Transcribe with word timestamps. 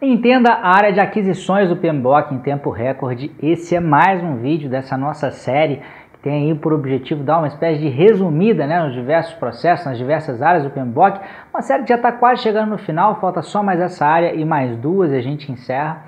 Entenda 0.00 0.52
a 0.52 0.76
área 0.76 0.92
de 0.92 1.00
aquisições 1.00 1.68
do 1.68 1.76
PMBOK 1.76 2.32
em 2.32 2.38
tempo 2.38 2.70
recorde. 2.70 3.32
Esse 3.42 3.74
é 3.74 3.80
mais 3.80 4.22
um 4.22 4.36
vídeo 4.36 4.70
dessa 4.70 4.96
nossa 4.96 5.32
série 5.32 5.82
que 6.12 6.20
tem 6.20 6.52
aí 6.52 6.54
por 6.54 6.72
objetivo 6.72 7.24
dar 7.24 7.38
uma 7.38 7.48
espécie 7.48 7.80
de 7.80 7.88
resumida 7.88 8.64
né, 8.64 8.80
nos 8.80 8.94
diversos 8.94 9.34
processos, 9.34 9.86
nas 9.86 9.98
diversas 9.98 10.40
áreas 10.40 10.62
do 10.62 10.70
PMBOK. 10.70 11.18
Uma 11.52 11.62
série 11.62 11.82
que 11.82 11.88
já 11.88 11.96
está 11.96 12.12
quase 12.12 12.42
chegando 12.42 12.70
no 12.70 12.78
final, 12.78 13.18
falta 13.20 13.42
só 13.42 13.60
mais 13.60 13.80
essa 13.80 14.06
área 14.06 14.32
e 14.36 14.44
mais 14.44 14.76
duas 14.76 15.10
e 15.10 15.16
a 15.16 15.20
gente 15.20 15.50
encerra. 15.50 16.04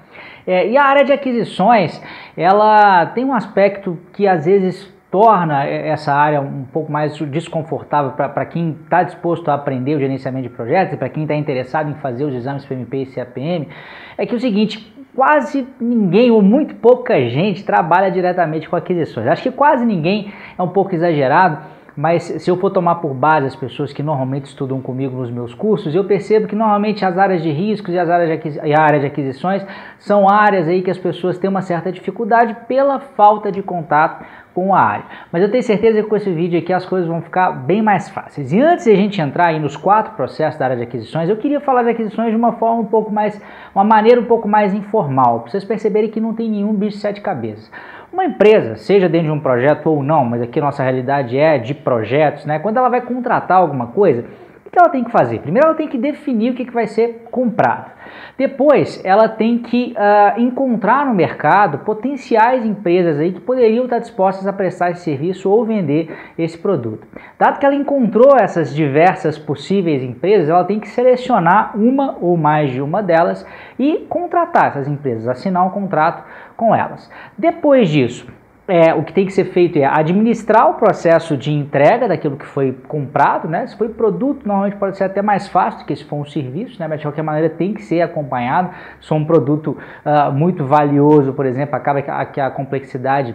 É, 0.47 0.69
e 0.69 0.77
a 0.77 0.85
área 0.85 1.05
de 1.05 1.13
aquisições, 1.13 2.01
ela 2.37 3.07
tem 3.07 3.25
um 3.25 3.35
aspecto 3.35 3.99
que 4.13 4.29
às 4.29 4.45
vezes 4.45 4.89
torna 5.11 5.67
essa 5.67 6.13
área 6.13 6.41
um 6.41 6.65
pouco 6.65 6.91
mais 6.91 7.17
desconfortável 7.19 8.13
para 8.13 8.47
quem 8.47 8.77
está 8.83 9.03
disposto 9.03 9.51
a 9.51 9.55
aprender 9.55 9.97
o 9.97 9.99
gerenciamento 9.99 10.49
de 10.49 10.55
projetos 10.55 10.95
e 10.95 10.97
para 10.97 11.09
quem 11.09 11.25
está 11.25 11.35
interessado 11.35 11.91
em 11.91 11.95
fazer 11.95 12.25
os 12.25 12.35
exames 12.35 12.65
PMP 12.65 12.99
e 12.99 13.07
CAPM, 13.07 13.69
é 14.17 14.25
que 14.25 14.33
é 14.33 14.37
o 14.37 14.41
seguinte, 14.41 14.95
quase 15.15 15.67
ninguém 15.81 16.31
ou 16.31 16.41
muito 16.41 16.77
pouca 16.77 17.21
gente 17.29 17.65
trabalha 17.65 18.11
diretamente 18.11 18.69
com 18.69 18.77
aquisições. 18.77 19.27
Acho 19.27 19.43
que 19.43 19.51
quase 19.51 19.85
ninguém 19.85 20.33
é 20.57 20.63
um 20.63 20.69
pouco 20.69 20.95
exagerado, 20.95 21.59
mas 21.97 22.23
se 22.23 22.51
eu 22.51 22.57
for 22.57 22.71
tomar 22.71 22.97
por 22.97 23.15
base 23.15 23.47
as 23.47 23.57
pessoas 23.57 23.93
que 23.93 24.03
normalmente 24.03 24.47
estudam 24.47 24.81
comigo 24.81 25.17
nos 25.17 25.31
meus 25.31 25.55
cursos, 25.55 25.95
eu 25.95 26.05
percebo 26.05 26.47
que 26.47 26.57
normalmente 26.57 27.05
as 27.05 27.17
áreas 27.19 27.43
de 27.43 27.51
riscos 27.51 27.95
e 27.95 27.99
as 27.99 28.09
áreas 28.09 28.41
de 28.41 28.61
e 28.65 28.75
a 28.75 28.81
área 28.81 29.01
de 29.01 29.07
aquisições 29.07 29.65
são 29.99 30.29
áreas 30.29 30.69
aí 30.69 30.83
que 30.83 30.91
as 30.91 30.99
pessoas 30.99 31.39
têm 31.39 31.51
uma 31.51 31.63
certa 31.63 31.91
dificuldade 31.93 32.57
pela 32.67 33.01
falta 33.01 33.51
de 33.51 33.63
contato 33.63 34.25
com 34.55 34.75
a 34.75 34.81
área. 34.81 35.05
Mas 35.31 35.43
eu 35.43 35.51
tenho 35.51 35.63
certeza 35.63 36.03
que 36.03 36.09
com 36.09 36.17
esse 36.17 36.31
vídeo 36.33 36.59
aqui 36.59 36.73
as 36.73 36.85
coisas 36.85 37.09
vão 37.09 37.23
ficar 37.23 37.53
bem 37.53 37.83
mais 37.83 38.09
fáceis. 38.09 38.53
E 38.53 38.61
antes 38.61 38.85
de 38.85 38.91
a 38.91 38.97
gente 38.97 39.21
entrar 39.21 39.49
aí 39.49 39.61
nos 39.61 39.77
quatro 39.77 40.15
processos 40.15 40.59
da 40.59 40.67
área 40.67 40.77
de 40.77 40.83
aquisições, 40.83 41.29
eu 41.29 41.37
queria 41.37 41.61
falar 41.61 41.83
de 41.83 41.91
aquisições 41.91 42.31
de 42.31 42.37
uma 42.37 42.53
forma 42.53 42.83
um 42.83 42.87
pouco 42.87 43.13
mais, 43.13 43.41
uma 43.75 43.85
maneira 43.85 44.21
um 44.21 44.27
pouco 44.27 44.49
mais 44.49 44.75
informal, 44.75 45.41
para 45.41 45.51
vocês 45.51 45.65
perceberem 45.65 46.11
que 46.11 46.21
não 46.21 46.35
tem 46.35 46.51
nenhum 46.51 46.75
bicho 46.75 46.97
de 46.97 47.03
sete 47.03 47.21
cabeças. 47.21 47.71
Uma 48.13 48.25
empresa, 48.25 48.75
seja 48.75 49.09
dentro 49.09 49.29
de 49.29 49.33
um 49.33 49.39
projeto 49.39 49.87
ou 49.87 50.03
não, 50.03 50.25
mas 50.25 50.43
aqui 50.43 50.59
a 50.59 50.63
nossa 50.63 50.83
realidade 50.83 51.39
é 51.39 51.59
de 51.59 51.73
projetos, 51.73 52.45
né? 52.45 52.59
Quando 52.59 52.77
ela 52.77 52.89
vai 52.89 53.01
contratar 53.01 53.59
alguma 53.59 53.87
coisa, 53.87 54.25
o 54.71 54.73
que 54.73 54.79
ela 54.79 54.89
tem 54.89 55.03
que 55.03 55.11
fazer? 55.11 55.41
Primeiro, 55.41 55.67
ela 55.67 55.77
tem 55.77 55.89
que 55.89 55.99
definir 55.99 56.53
o 56.53 56.55
que 56.55 56.71
vai 56.71 56.87
ser 56.87 57.27
comprado. 57.29 57.91
Depois, 58.39 59.05
ela 59.05 59.29
tem 59.29 59.59
que 59.59 59.97
uh, 59.97 60.41
encontrar 60.41 61.05
no 61.05 61.13
mercado 61.13 61.79
potenciais 61.79 62.65
empresas 62.65 63.19
aí 63.19 63.33
que 63.33 63.41
poderiam 63.41 63.85
estar 63.85 63.99
dispostas 63.99 64.47
a 64.47 64.53
prestar 64.53 64.93
esse 64.93 65.03
serviço 65.03 65.51
ou 65.51 65.65
vender 65.65 66.17
esse 66.39 66.57
produto. 66.57 67.05
Dado 67.37 67.59
que 67.59 67.67
ela 67.67 67.75
encontrou 67.75 68.37
essas 68.37 68.73
diversas 68.73 69.37
possíveis 69.37 70.05
empresas, 70.05 70.49
ela 70.49 70.65
tem 70.65 70.79
que 70.79 70.89
selecionar 70.89 71.77
uma 71.77 72.17
ou 72.21 72.37
mais 72.37 72.71
de 72.71 72.81
uma 72.81 73.03
delas 73.03 73.45
e 73.77 74.07
contratar 74.09 74.69
essas 74.69 74.87
empresas, 74.87 75.27
assinar 75.27 75.67
um 75.67 75.71
contrato 75.71 76.25
com 76.57 76.73
elas. 76.73 77.11
Depois 77.37 77.89
disso, 77.89 78.25
é, 78.71 78.95
o 78.95 79.03
que 79.03 79.13
tem 79.13 79.27
que 79.27 79.33
ser 79.33 79.47
feito 79.47 79.79
é 79.79 79.85
administrar 79.85 80.71
o 80.71 80.75
processo 80.75 81.37
de 81.37 81.53
entrega 81.53 82.07
daquilo 82.07 82.37
que 82.37 82.47
foi 82.47 82.73
comprado, 82.87 83.49
né? 83.49 83.67
Se 83.67 83.77
foi 83.77 83.89
produto, 83.89 84.47
normalmente 84.47 84.77
pode 84.77 84.97
ser 84.97 85.05
até 85.05 85.21
mais 85.21 85.49
fácil 85.49 85.81
do 85.81 85.87
que 85.87 85.97
se 85.97 86.05
for 86.05 86.17
um 86.17 86.25
serviço, 86.25 86.79
né? 86.79 86.87
Mas 86.87 87.01
de 87.01 87.07
qualquer 87.07 87.23
maneira 87.23 87.51
tem 87.51 87.75
que 87.75 87.83
ser 87.83 88.01
acompanhado. 88.01 88.71
Se 89.01 89.09
for 89.09 89.17
um 89.17 89.25
produto 89.25 89.77
uh, 90.05 90.33
muito 90.33 90.65
valioso, 90.65 91.33
por 91.33 91.47
exemplo, 91.47 91.75
acaba 91.75 92.01
que 92.01 92.11
a, 92.11 92.25
que 92.25 92.41
a 92.41 92.51
complexidade 92.51 93.35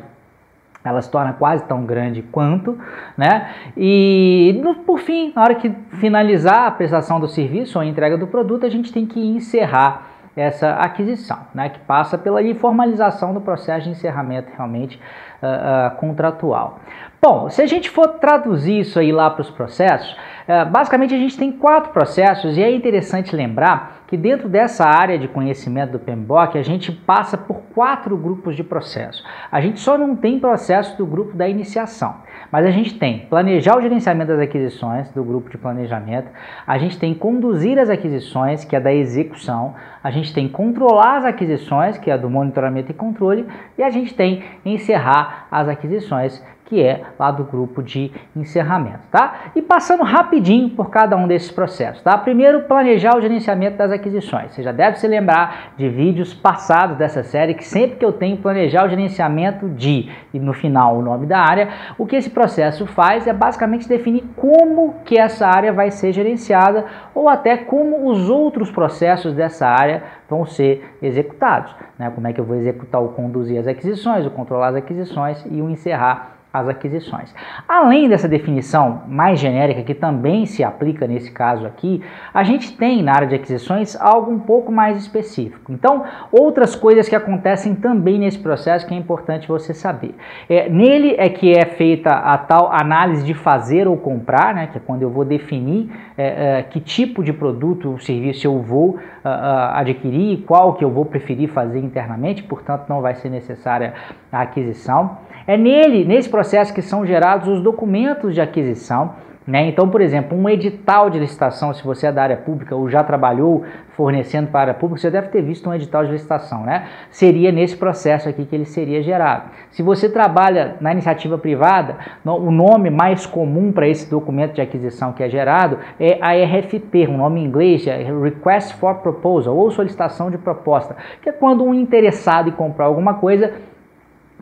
ela 0.83 1.01
se 1.01 1.09
torna 1.09 1.33
quase 1.33 1.63
tão 1.65 1.83
grande 1.83 2.21
quanto, 2.21 2.77
né? 3.17 3.49
E 3.75 4.61
por 4.85 4.99
fim, 4.99 5.33
na 5.35 5.41
hora 5.41 5.55
que 5.55 5.69
finalizar 5.99 6.67
a 6.67 6.71
prestação 6.71 7.19
do 7.19 7.27
serviço 7.27 7.77
ou 7.77 7.81
a 7.81 7.85
entrega 7.85 8.17
do 8.17 8.27
produto, 8.27 8.65
a 8.65 8.69
gente 8.69 8.93
tem 8.93 9.05
que 9.05 9.19
encerrar 9.19 10.14
essa 10.35 10.71
aquisição, 10.71 11.39
né, 11.53 11.69
que 11.69 11.79
passa 11.79 12.17
pela 12.17 12.43
informalização 12.43 13.33
do 13.33 13.41
processo 13.41 13.85
de 13.85 13.91
encerramento 13.91 14.51
realmente 14.55 14.99
uh, 15.45 15.95
contratual. 15.97 16.79
Bom, 17.21 17.49
se 17.49 17.61
a 17.61 17.65
gente 17.65 17.89
for 17.89 18.07
traduzir 18.19 18.79
isso 18.81 18.99
aí 18.99 19.11
lá 19.11 19.29
para 19.29 19.41
os 19.41 19.49
processos, 19.49 20.11
uh, 20.11 20.69
basicamente 20.69 21.15
a 21.15 21.17
gente 21.17 21.37
tem 21.37 21.51
quatro 21.51 21.91
processos 21.91 22.57
e 22.57 22.61
é 22.61 22.69
interessante 22.69 23.35
lembrar 23.35 24.03
que 24.07 24.15
dentro 24.15 24.47
dessa 24.47 24.85
área 24.85 25.17
de 25.17 25.27
conhecimento 25.27 25.93
do 25.93 25.99
PMBOK 25.99 26.57
a 26.57 26.63
gente 26.63 26.91
passa 26.91 27.37
por 27.37 27.61
quatro 27.73 28.15
grupos 28.15 28.55
de 28.55 28.63
processos. 28.63 29.25
A 29.51 29.59
gente 29.59 29.79
só 29.79 29.97
não 29.97 30.15
tem 30.15 30.39
processo 30.39 30.95
do 30.97 31.05
grupo 31.05 31.35
da 31.35 31.49
iniciação. 31.49 32.15
Mas 32.51 32.65
a 32.65 32.71
gente 32.71 32.97
tem 32.97 33.25
planejar 33.29 33.77
o 33.77 33.81
gerenciamento 33.81 34.31
das 34.31 34.39
aquisições, 34.39 35.09
do 35.11 35.23
grupo 35.23 35.49
de 35.49 35.57
planejamento, 35.57 36.29
a 36.65 36.77
gente 36.77 36.97
tem 36.97 37.13
conduzir 37.13 37.77
as 37.79 37.89
aquisições, 37.89 38.63
que 38.63 38.75
é 38.75 38.79
da 38.79 38.93
execução, 38.93 39.75
a 40.03 40.11
gente 40.11 40.33
tem 40.33 40.47
controlar 40.47 41.17
as 41.17 41.25
aquisições, 41.25 41.97
que 41.97 42.11
é 42.11 42.17
do 42.17 42.29
monitoramento 42.29 42.91
e 42.91 42.93
controle, 42.93 43.45
e 43.77 43.83
a 43.83 43.89
gente 43.89 44.13
tem 44.13 44.43
encerrar 44.63 45.34
as 45.51 45.67
aquisições, 45.67 46.41
que 46.65 46.81
é 46.81 47.03
lá 47.17 47.31
do 47.31 47.43
grupo 47.43 47.81
de 47.81 48.11
encerramento, 48.35 49.01
tá? 49.11 49.51
E 49.55 49.61
passando 49.61 50.03
rapidinho 50.03 50.69
por 50.71 50.89
cada 50.89 51.15
um 51.15 51.27
desses 51.27 51.51
processos, 51.51 52.01
tá? 52.01 52.17
Primeiro, 52.17 52.61
planejar 52.61 53.15
o 53.15 53.21
gerenciamento 53.21 53.77
das 53.77 53.91
aquisições. 53.91 54.53
Você 54.53 54.63
já 54.63 54.71
deve 54.71 54.97
se 54.97 55.07
lembrar 55.07 55.73
de 55.77 55.87
vídeos 55.87 56.33
passados 56.33 56.97
dessa 56.97 57.23
série 57.23 57.53
que 57.53 57.63
sempre 57.63 57.97
que 57.97 58.05
eu 58.05 58.11
tenho 58.11 58.37
planejar 58.37 58.85
o 58.85 58.89
gerenciamento 58.89 59.69
de 59.69 60.09
e 60.33 60.39
no 60.39 60.53
final 60.53 60.97
o 60.97 61.01
nome 61.01 61.27
da 61.27 61.39
área, 61.39 61.69
o 61.97 62.05
que 62.05 62.15
esse 62.15 62.29
processo 62.29 62.85
faz 62.87 63.27
é 63.27 63.33
basicamente 63.33 63.87
definir 63.87 64.23
como 64.35 64.95
que 65.05 65.17
essa 65.17 65.47
área 65.47 65.71
vai 65.71 65.91
ser 65.91 66.11
gerenciada 66.11 66.85
ou 67.13 67.29
até 67.29 67.57
como 67.57 68.09
os 68.09 68.29
outros 68.29 68.71
processos 68.71 69.33
dessa 69.33 69.67
área 69.67 70.03
vão 70.27 70.45
ser 70.45 70.95
executados, 71.01 71.75
né? 71.99 72.09
Como 72.09 72.27
é 72.27 72.33
que 72.33 72.41
eu 72.41 72.45
vou 72.45 72.55
executar 72.55 73.01
o 73.01 73.09
conduzir 73.09 73.59
as 73.59 73.67
aquisições, 73.67 74.25
o 74.25 74.31
controlar 74.31 74.69
as 74.69 74.75
aquisições 74.75 75.45
e 75.51 75.61
o 75.61 75.69
encerrar 75.69 76.34
as 76.59 76.67
aquisições. 76.67 77.33
Além 77.67 78.07
dessa 78.09 78.27
definição 78.27 79.03
mais 79.07 79.39
genérica, 79.39 79.83
que 79.83 79.93
também 79.93 80.45
se 80.45 80.63
aplica 80.63 81.07
nesse 81.07 81.31
caso 81.31 81.65
aqui, 81.65 82.01
a 82.33 82.43
gente 82.43 82.75
tem 82.75 83.03
na 83.03 83.13
área 83.13 83.27
de 83.27 83.35
aquisições 83.35 83.99
algo 83.99 84.31
um 84.31 84.39
pouco 84.39 84.71
mais 84.71 84.97
específico. 84.97 85.71
Então, 85.71 86.03
outras 86.31 86.75
coisas 86.75 87.07
que 87.09 87.15
acontecem 87.15 87.75
também 87.75 88.19
nesse 88.19 88.39
processo 88.39 88.85
que 88.87 88.93
é 88.93 88.97
importante 88.97 89.47
você 89.47 89.73
saber. 89.73 90.15
É, 90.49 90.69
nele 90.69 91.15
é 91.17 91.29
que 91.29 91.51
é 91.51 91.65
feita 91.65 92.11
a 92.11 92.37
tal 92.37 92.71
análise 92.71 93.23
de 93.23 93.33
fazer 93.33 93.87
ou 93.87 93.97
comprar, 93.97 94.53
né, 94.53 94.67
que 94.67 94.77
é 94.77 94.81
quando 94.85 95.01
eu 95.01 95.09
vou 95.09 95.25
definir 95.25 95.89
é, 96.17 96.59
é, 96.59 96.63
que 96.63 96.79
tipo 96.79 97.23
de 97.23 97.33
produto 97.33 97.91
ou 97.91 97.99
serviço 97.99 98.47
eu 98.47 98.61
vou 98.61 98.91
uh, 98.91 98.95
uh, 98.95 99.73
adquirir, 99.73 100.43
qual 100.45 100.73
que 100.73 100.83
eu 100.83 100.89
vou 100.89 101.05
preferir 101.05 101.49
fazer 101.49 101.79
internamente, 101.79 102.43
portanto 102.43 102.85
não 102.87 103.01
vai 103.01 103.15
ser 103.15 103.29
necessária 103.29 103.93
a 104.31 104.41
aquisição. 104.41 105.17
É 105.47 105.55
nele, 105.55 106.03
nesse 106.05 106.27
processo 106.27 106.73
que 106.73 106.81
são 106.81 107.05
gerados 107.05 107.47
os 107.47 107.61
documentos 107.61 108.33
de 108.33 108.41
aquisição. 108.41 109.13
Né? 109.47 109.67
Então, 109.67 109.87
por 109.87 110.01
exemplo, 110.01 110.35
um 110.35 110.49
edital 110.49 111.07
de 111.07 111.19
licitação, 111.19 111.71
se 111.71 111.83
você 111.83 112.07
é 112.07 112.11
da 112.11 112.23
área 112.23 112.37
pública 112.37 112.75
ou 112.75 112.89
já 112.89 113.03
trabalhou 113.03 113.63
fornecendo 113.89 114.47
para 114.47 114.59
a 114.59 114.63
área 114.63 114.73
pública, 114.73 114.99
você 114.99 115.11
deve 115.11 115.27
ter 115.27 115.43
visto 115.43 115.69
um 115.69 115.73
edital 115.73 116.03
de 116.03 116.11
licitação, 116.11 116.63
né? 116.63 116.87
Seria 117.11 117.51
nesse 117.51 117.77
processo 117.77 118.27
aqui 118.27 118.43
que 118.43 118.55
ele 118.55 118.65
seria 118.65 119.03
gerado. 119.03 119.51
Se 119.69 119.83
você 119.83 120.09
trabalha 120.09 120.77
na 120.81 120.91
iniciativa 120.91 121.37
privada, 121.37 121.95
o 122.25 122.49
nome 122.49 122.89
mais 122.89 123.27
comum 123.27 123.71
para 123.71 123.87
esse 123.87 124.09
documento 124.09 124.53
de 124.53 124.61
aquisição 124.61 125.13
que 125.13 125.21
é 125.21 125.29
gerado 125.29 125.77
é 125.99 126.17
a 126.21 126.31
RFP, 126.33 127.07
um 127.07 127.17
nome 127.17 127.39
em 127.39 127.45
inglês 127.45 127.85
é 127.85 127.97
Request 127.97 128.73
for 128.77 128.95
Proposal 128.95 129.55
ou 129.55 129.69
solicitação 129.69 130.31
de 130.31 130.39
proposta, 130.39 130.95
que 131.21 131.29
é 131.29 131.31
quando 131.31 131.63
um 131.63 131.73
interessado 131.73 132.49
em 132.49 132.53
comprar 132.53 132.85
alguma 132.85 133.13
coisa 133.13 133.53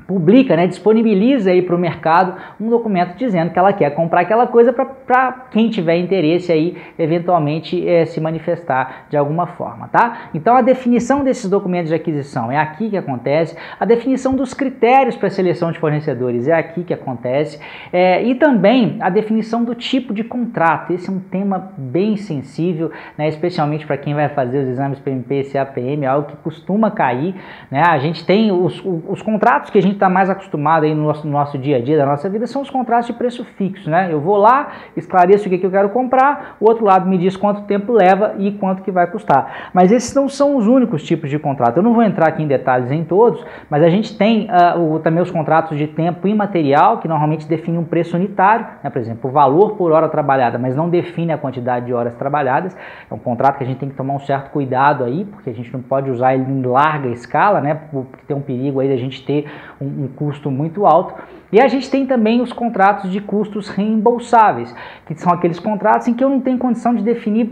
publica, 0.07 0.55
né, 0.55 0.67
disponibiliza 0.67 1.51
aí 1.51 1.61
para 1.61 1.75
o 1.75 1.79
mercado 1.79 2.35
um 2.59 2.69
documento 2.69 3.15
dizendo 3.15 3.51
que 3.51 3.59
ela 3.59 3.71
quer 3.71 3.91
comprar 3.91 4.21
aquela 4.21 4.47
coisa 4.47 4.73
para 4.73 5.31
quem 5.51 5.69
tiver 5.69 5.97
interesse 5.97 6.51
aí 6.51 6.77
eventualmente 6.97 7.87
é, 7.87 8.05
se 8.05 8.19
manifestar 8.19 9.05
de 9.09 9.15
alguma 9.15 9.45
forma, 9.45 9.87
tá? 9.87 10.29
Então 10.33 10.55
a 10.55 10.61
definição 10.61 11.23
desses 11.23 11.49
documentos 11.49 11.89
de 11.89 11.95
aquisição 11.95 12.51
é 12.51 12.57
aqui 12.57 12.89
que 12.89 12.97
acontece, 12.97 13.55
a 13.79 13.85
definição 13.85 14.35
dos 14.35 14.53
critérios 14.53 15.15
para 15.15 15.29
seleção 15.29 15.71
de 15.71 15.79
fornecedores 15.79 16.47
é 16.47 16.53
aqui 16.53 16.83
que 16.83 16.93
acontece 16.93 17.59
é, 17.91 18.23
e 18.23 18.35
também 18.35 18.97
a 18.99 19.09
definição 19.09 19.63
do 19.63 19.75
tipo 19.75 20.13
de 20.13 20.23
contrato. 20.23 20.91
Esse 20.91 21.09
é 21.09 21.13
um 21.13 21.19
tema 21.19 21.71
bem 21.77 22.17
sensível, 22.17 22.91
né, 23.17 23.27
especialmente 23.27 23.85
para 23.85 23.97
quem 23.97 24.13
vai 24.13 24.27
fazer 24.29 24.63
os 24.63 24.69
exames 24.69 24.99
PMP 24.99 25.41
e 25.41 25.43
CAPM, 25.43 26.03
é 26.03 26.07
algo 26.07 26.29
que 26.29 26.35
costuma 26.37 26.89
cair, 26.89 27.35
né? 27.69 27.83
A 27.85 27.99
gente 27.99 28.25
tem 28.25 28.51
os, 28.51 28.81
os 28.83 29.21
contratos 29.21 29.69
que 29.69 29.82
gente 29.83 29.95
está 29.95 30.09
mais 30.09 30.29
acostumado 30.29 30.83
aí 30.83 30.95
no 30.95 31.03
nosso, 31.03 31.25
no 31.25 31.33
nosso 31.33 31.57
dia 31.57 31.77
a 31.77 31.81
dia 31.81 31.97
da 31.97 32.05
nossa 32.05 32.29
vida 32.29 32.47
são 32.47 32.61
os 32.61 32.69
contratos 32.69 33.07
de 33.07 33.13
preço 33.13 33.43
fixo, 33.43 33.89
né? 33.89 34.09
Eu 34.11 34.19
vou 34.19 34.37
lá, 34.37 34.69
esclareço 34.95 35.47
o 35.47 35.49
que, 35.49 35.57
que 35.57 35.65
eu 35.65 35.71
quero 35.71 35.89
comprar, 35.89 36.57
o 36.59 36.67
outro 36.67 36.85
lado 36.85 37.07
me 37.07 37.17
diz 37.17 37.37
quanto 37.37 37.63
tempo 37.63 37.91
leva 37.91 38.35
e 38.37 38.51
quanto 38.53 38.81
que 38.81 38.91
vai 38.91 39.07
custar. 39.07 39.71
Mas 39.73 39.91
esses 39.91 40.13
não 40.15 40.27
são 40.27 40.55
os 40.55 40.67
únicos 40.67 41.03
tipos 41.03 41.29
de 41.29 41.37
contrato. 41.37 41.77
Eu 41.77 41.83
não 41.83 41.93
vou 41.93 42.03
entrar 42.03 42.27
aqui 42.27 42.41
em 42.41 42.47
detalhes 42.47 42.91
em 42.91 43.03
todos, 43.03 43.45
mas 43.69 43.83
a 43.83 43.89
gente 43.89 44.17
tem 44.17 44.47
uh, 44.49 44.95
o, 44.95 44.99
também 44.99 45.21
os 45.21 45.31
contratos 45.31 45.77
de 45.77 45.87
tempo 45.87 46.27
imaterial, 46.27 46.99
que 46.99 47.07
normalmente 47.07 47.47
define 47.47 47.77
um 47.77 47.83
preço 47.83 48.15
unitário, 48.15 48.65
né? 48.83 48.89
por 48.89 48.99
exemplo, 48.99 49.29
o 49.29 49.33
valor 49.33 49.75
por 49.75 49.91
hora 49.91 50.07
trabalhada, 50.09 50.57
mas 50.57 50.75
não 50.75 50.89
define 50.89 51.31
a 51.31 51.37
quantidade 51.37 51.85
de 51.85 51.93
horas 51.93 52.15
trabalhadas. 52.15 52.75
É 53.09 53.13
um 53.13 53.19
contrato 53.19 53.57
que 53.57 53.63
a 53.63 53.67
gente 53.67 53.77
tem 53.77 53.89
que 53.89 53.95
tomar 53.95 54.13
um 54.13 54.19
certo 54.19 54.51
cuidado 54.51 55.03
aí, 55.03 55.25
porque 55.25 55.49
a 55.49 55.53
gente 55.53 55.71
não 55.71 55.81
pode 55.81 56.09
usar 56.09 56.33
ele 56.33 56.43
em 56.43 56.61
larga 56.61 57.09
escala, 57.09 57.61
né? 57.61 57.75
Porque 57.91 58.23
tem 58.27 58.35
um 58.35 58.41
perigo 58.41 58.79
aí 58.79 58.89
da 58.89 58.97
gente 58.97 59.23
ter 59.25 59.45
um, 59.79 60.05
um 60.05 60.07
custo 60.07 60.49
muito 60.51 60.85
alto. 60.85 61.13
E 61.51 61.61
a 61.61 61.67
gente 61.67 61.89
tem 61.89 62.05
também 62.05 62.41
os 62.41 62.51
contratos 62.51 63.11
de 63.11 63.21
custos 63.21 63.69
reembolsáveis, 63.69 64.73
que 65.05 65.13
são 65.13 65.31
aqueles 65.31 65.59
contratos 65.59 66.07
em 66.07 66.13
que 66.13 66.23
eu 66.23 66.29
não 66.29 66.41
tenho 66.41 66.57
condição 66.57 66.95
de 66.95 67.03
definir 67.03 67.47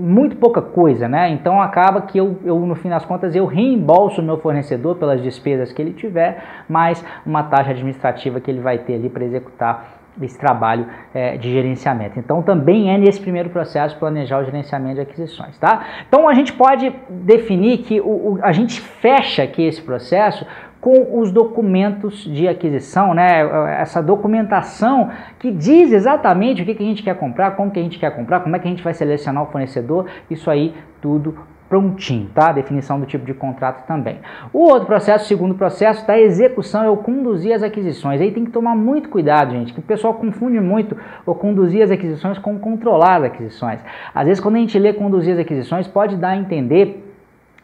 muito 0.00 0.36
pouca 0.36 0.60
coisa, 0.60 1.08
né? 1.08 1.30
Então 1.30 1.62
acaba 1.62 2.02
que 2.02 2.18
eu, 2.18 2.38
eu 2.44 2.58
no 2.58 2.74
fim 2.74 2.88
das 2.88 3.04
contas, 3.04 3.36
eu 3.36 3.46
reembolso 3.46 4.20
o 4.20 4.24
meu 4.24 4.38
fornecedor 4.38 4.96
pelas 4.96 5.22
despesas 5.22 5.72
que 5.72 5.80
ele 5.80 5.92
tiver, 5.92 6.42
mais 6.68 7.04
uma 7.24 7.44
taxa 7.44 7.70
administrativa 7.70 8.40
que 8.40 8.50
ele 8.50 8.60
vai 8.60 8.78
ter 8.78 8.94
ali 8.94 9.08
para 9.08 9.24
executar 9.24 9.96
esse 10.24 10.38
trabalho 10.38 10.86
é, 11.12 11.36
de 11.36 11.50
gerenciamento. 11.50 12.18
Então 12.18 12.42
também 12.42 12.92
é 12.92 12.98
nesse 12.98 13.20
primeiro 13.20 13.50
processo 13.50 13.96
planejar 13.98 14.40
o 14.40 14.44
gerenciamento 14.44 14.96
de 14.96 15.00
aquisições, 15.02 15.58
tá? 15.58 15.84
Então 16.08 16.28
a 16.28 16.34
gente 16.34 16.52
pode 16.52 16.92
definir 17.08 17.78
que 17.78 18.00
o, 18.00 18.04
o, 18.04 18.38
a 18.42 18.52
gente 18.52 18.80
fecha 18.80 19.42
aqui 19.42 19.62
esse 19.62 19.82
processo 19.82 20.46
com 20.86 21.18
os 21.18 21.32
documentos 21.32 22.22
de 22.32 22.46
aquisição, 22.46 23.12
né? 23.12 23.40
Essa 23.80 24.00
documentação 24.00 25.10
que 25.36 25.50
diz 25.50 25.90
exatamente 25.90 26.62
o 26.62 26.64
que, 26.64 26.76
que 26.76 26.82
a 26.84 26.86
gente 26.86 27.02
quer 27.02 27.16
comprar, 27.16 27.56
como 27.56 27.72
que 27.72 27.80
a 27.80 27.82
gente 27.82 27.98
quer 27.98 28.14
comprar, 28.14 28.38
como 28.38 28.54
é 28.54 28.58
que 28.60 28.68
a 28.68 28.70
gente 28.70 28.84
vai 28.84 28.94
selecionar 28.94 29.42
o 29.42 29.46
fornecedor, 29.46 30.06
isso 30.30 30.48
aí 30.48 30.72
tudo 31.02 31.36
prontinho, 31.68 32.30
tá? 32.32 32.52
Definição 32.52 33.00
do 33.00 33.06
tipo 33.06 33.26
de 33.26 33.34
contrato 33.34 33.84
também. 33.84 34.20
O 34.52 34.60
outro 34.60 34.86
processo, 34.86 35.24
o 35.24 35.26
segundo 35.26 35.56
processo 35.56 36.06
da 36.06 36.16
execução 36.16 36.84
é 36.84 36.88
o 36.88 36.98
conduzir 36.98 37.52
as 37.52 37.64
aquisições. 37.64 38.20
Aí 38.20 38.30
tem 38.30 38.44
que 38.44 38.52
tomar 38.52 38.76
muito 38.76 39.08
cuidado, 39.08 39.50
gente, 39.50 39.74
que 39.74 39.80
o 39.80 39.82
pessoal 39.82 40.14
confunde 40.14 40.60
muito 40.60 40.96
o 41.26 41.34
conduzir 41.34 41.82
as 41.82 41.90
aquisições 41.90 42.38
com 42.38 42.60
controlar 42.60 43.16
as 43.16 43.24
aquisições. 43.24 43.80
Às 44.14 44.28
vezes 44.28 44.40
quando 44.40 44.54
a 44.54 44.60
gente 44.60 44.78
lê 44.78 44.92
conduzir 44.92 45.32
as 45.32 45.40
aquisições 45.40 45.88
pode 45.88 46.14
dar 46.14 46.28
a 46.28 46.36
entender 46.36 47.05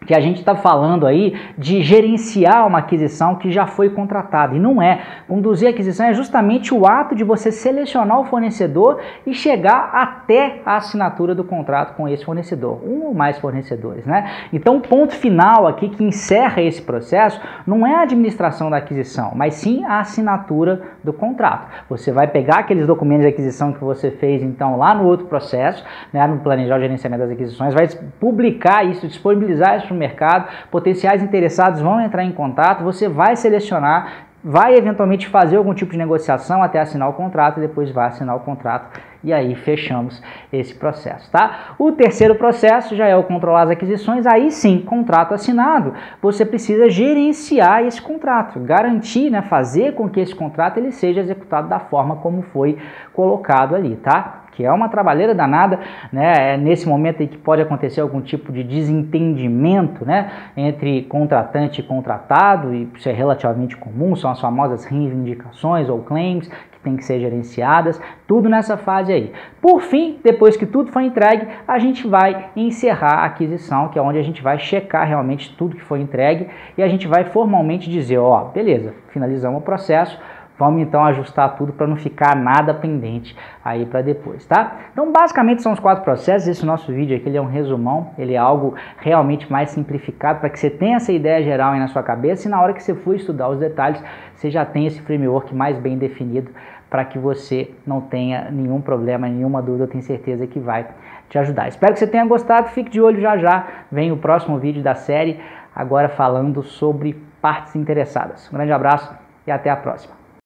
que 0.06 0.14
a 0.14 0.20
gente 0.20 0.40
está 0.40 0.54
falando 0.54 1.06
aí 1.06 1.34
de 1.56 1.82
gerenciar 1.82 2.66
uma 2.66 2.78
aquisição 2.78 3.36
que 3.36 3.50
já 3.50 3.66
foi 3.66 3.90
contratada. 3.90 4.54
E 4.54 4.58
não 4.58 4.80
é. 4.80 5.00
Conduzir 5.28 5.68
a 5.68 5.70
aquisição 5.70 6.06
é 6.06 6.14
justamente 6.14 6.74
o 6.74 6.86
ato 6.86 7.14
de 7.14 7.24
você 7.24 7.50
selecionar 7.50 8.20
o 8.20 8.24
fornecedor 8.24 9.00
e 9.26 9.34
chegar 9.34 9.90
até 9.92 10.60
a 10.64 10.76
assinatura 10.76 11.34
do 11.34 11.44
contrato 11.44 11.96
com 11.96 12.08
esse 12.08 12.24
fornecedor, 12.24 12.80
um 12.84 13.06
ou 13.06 13.14
mais 13.14 13.38
fornecedores. 13.38 14.04
Né? 14.04 14.30
Então, 14.52 14.76
o 14.76 14.80
ponto 14.80 15.14
final 15.14 15.66
aqui 15.66 15.88
que 15.88 16.04
encerra 16.04 16.62
esse 16.62 16.82
processo 16.82 17.40
não 17.66 17.86
é 17.86 17.94
a 17.94 18.02
administração 18.02 18.70
da 18.70 18.76
aquisição, 18.78 19.32
mas 19.34 19.54
sim 19.54 19.84
a 19.84 20.00
assinatura 20.00 20.82
do 21.02 21.12
contrato. 21.12 21.68
Você 21.88 22.12
vai 22.12 22.26
pegar 22.26 22.60
aqueles 22.60 22.86
documentos 22.86 23.22
de 23.22 23.28
aquisição 23.28 23.72
que 23.72 23.82
você 23.82 24.10
fez 24.10 24.42
então 24.42 24.76
lá 24.76 24.94
no 24.94 25.04
outro 25.04 25.26
processo, 25.26 25.84
né, 26.12 26.26
no 26.26 26.38
planejar 26.38 26.76
o 26.76 26.80
gerenciamento 26.80 27.22
das 27.22 27.32
aquisições, 27.32 27.74
vai 27.74 27.88
publicar 28.20 28.84
isso, 28.84 29.06
disponibilizar 29.06 29.78
isso 29.78 29.91
no 29.92 29.98
mercado, 29.98 30.48
potenciais 30.70 31.22
interessados 31.22 31.80
vão 31.80 32.00
entrar 32.00 32.24
em 32.24 32.32
contato, 32.32 32.82
você 32.82 33.08
vai 33.08 33.36
selecionar, 33.36 34.26
vai 34.42 34.74
eventualmente 34.74 35.28
fazer 35.28 35.56
algum 35.56 35.74
tipo 35.74 35.92
de 35.92 35.98
negociação 35.98 36.62
até 36.62 36.80
assinar 36.80 37.08
o 37.08 37.12
contrato 37.12 37.58
e 37.58 37.60
depois 37.60 37.90
vai 37.90 38.08
assinar 38.08 38.34
o 38.36 38.40
contrato 38.40 39.00
e 39.24 39.32
aí 39.32 39.54
fechamos 39.54 40.20
esse 40.52 40.74
processo, 40.74 41.30
tá? 41.30 41.74
O 41.78 41.92
terceiro 41.92 42.34
processo 42.34 42.96
já 42.96 43.06
é 43.06 43.16
o 43.16 43.22
controlar 43.22 43.62
as 43.62 43.70
aquisições, 43.70 44.26
aí 44.26 44.50
sim, 44.50 44.80
contrato 44.80 45.32
assinado, 45.32 45.94
você 46.20 46.44
precisa 46.44 46.90
gerenciar 46.90 47.84
esse 47.84 48.02
contrato, 48.02 48.58
garantir, 48.58 49.30
né, 49.30 49.42
fazer 49.42 49.94
com 49.94 50.08
que 50.08 50.20
esse 50.20 50.34
contrato 50.34 50.78
ele 50.78 50.90
seja 50.90 51.20
executado 51.20 51.68
da 51.68 51.78
forma 51.78 52.16
como 52.16 52.42
foi 52.42 52.78
colocado 53.12 53.76
ali, 53.76 53.96
tá? 53.96 54.41
Que 54.52 54.64
é 54.64 54.72
uma 54.72 54.88
trabalheira 54.88 55.34
danada, 55.34 55.80
né? 56.12 56.54
É 56.54 56.56
nesse 56.56 56.88
momento 56.88 57.22
em 57.22 57.26
que 57.26 57.38
pode 57.38 57.62
acontecer 57.62 58.00
algum 58.00 58.20
tipo 58.20 58.52
de 58.52 58.62
desentendimento, 58.62 60.04
né, 60.04 60.30
entre 60.56 61.02
contratante 61.02 61.80
e 61.80 61.84
contratado, 61.84 62.74
e 62.74 62.88
isso 62.94 63.08
é 63.08 63.12
relativamente 63.12 63.76
comum, 63.76 64.14
são 64.14 64.30
as 64.30 64.40
famosas 64.40 64.84
reivindicações 64.84 65.88
ou 65.88 66.00
claims 66.00 66.48
que 66.48 66.80
têm 66.80 66.96
que 66.96 67.04
ser 67.04 67.20
gerenciadas, 67.20 68.00
tudo 68.26 68.48
nessa 68.48 68.76
fase 68.76 69.12
aí. 69.12 69.32
Por 69.60 69.80
fim, 69.82 70.18
depois 70.22 70.56
que 70.56 70.66
tudo 70.66 70.90
foi 70.90 71.04
entregue, 71.04 71.46
a 71.66 71.78
gente 71.78 72.06
vai 72.06 72.50
encerrar 72.56 73.20
a 73.20 73.24
aquisição, 73.24 73.88
que 73.88 73.98
é 73.98 74.02
onde 74.02 74.18
a 74.18 74.22
gente 74.22 74.42
vai 74.42 74.58
checar 74.58 75.06
realmente 75.06 75.54
tudo 75.56 75.76
que 75.76 75.82
foi 75.82 76.00
entregue 76.00 76.48
e 76.76 76.82
a 76.82 76.88
gente 76.88 77.08
vai 77.08 77.24
formalmente 77.24 77.90
dizer, 77.90 78.18
ó, 78.18 78.44
beleza, 78.44 78.94
finalizamos 79.08 79.60
o 79.60 79.64
processo, 79.64 80.18
Vamos 80.62 80.80
então 80.80 81.04
ajustar 81.04 81.56
tudo 81.56 81.72
para 81.72 81.88
não 81.88 81.96
ficar 81.96 82.36
nada 82.36 82.72
pendente 82.72 83.36
aí 83.64 83.84
para 83.84 84.00
depois, 84.00 84.46
tá? 84.46 84.76
Então, 84.92 85.10
basicamente 85.10 85.60
são 85.60 85.72
os 85.72 85.80
quatro 85.80 86.04
processos. 86.04 86.46
Esse 86.46 86.64
nosso 86.64 86.92
vídeo 86.92 87.16
aqui 87.16 87.28
ele 87.28 87.36
é 87.36 87.42
um 87.42 87.46
resumão, 87.46 88.10
ele 88.16 88.34
é 88.34 88.38
algo 88.38 88.76
realmente 88.98 89.50
mais 89.50 89.70
simplificado 89.70 90.38
para 90.38 90.48
que 90.48 90.60
você 90.60 90.70
tenha 90.70 90.98
essa 90.98 91.10
ideia 91.10 91.42
geral 91.42 91.72
aí 91.72 91.80
na 91.80 91.88
sua 91.88 92.04
cabeça 92.04 92.46
e 92.46 92.50
na 92.50 92.62
hora 92.62 92.72
que 92.74 92.80
você 92.80 92.94
for 92.94 93.16
estudar 93.16 93.48
os 93.48 93.58
detalhes, 93.58 94.00
você 94.36 94.52
já 94.52 94.64
tem 94.64 94.86
esse 94.86 95.02
framework 95.02 95.52
mais 95.52 95.76
bem 95.80 95.98
definido 95.98 96.52
para 96.88 97.04
que 97.04 97.18
você 97.18 97.68
não 97.84 98.00
tenha 98.00 98.48
nenhum 98.48 98.80
problema, 98.80 99.26
nenhuma 99.26 99.60
dúvida, 99.60 99.82
eu 99.82 99.88
tenho 99.88 100.04
certeza 100.04 100.46
que 100.46 100.60
vai 100.60 100.86
te 101.28 101.38
ajudar. 101.38 101.66
Espero 101.66 101.92
que 101.92 101.98
você 101.98 102.06
tenha 102.06 102.24
gostado, 102.24 102.68
fique 102.68 102.88
de 102.88 103.00
olho 103.00 103.20
já 103.20 103.36
já, 103.36 103.66
vem 103.90 104.12
o 104.12 104.16
próximo 104.16 104.60
vídeo 104.60 104.80
da 104.80 104.94
série, 104.94 105.40
agora 105.74 106.08
falando 106.08 106.62
sobre 106.62 107.20
partes 107.40 107.74
interessadas. 107.74 108.48
Um 108.48 108.54
grande 108.54 108.70
abraço 108.70 109.12
e 109.44 109.50
até 109.50 109.68
a 109.68 109.74
próxima. 109.74 110.21